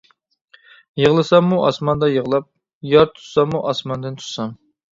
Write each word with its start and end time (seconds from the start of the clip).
يىغلىساممۇ 1.01 1.59
ئاسماندا 1.67 2.11
يىغلاپ، 2.13 2.49
يار 2.95 3.07
تۇتساممۇ 3.13 3.65
ئاسماندىن 3.71 4.21
تۇتسام. 4.25 4.61